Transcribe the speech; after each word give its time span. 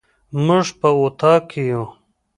موږ 0.45 0.67
په 0.79 0.89
اطاق 1.01 1.41
کي 1.49 1.61
يو 1.71 1.83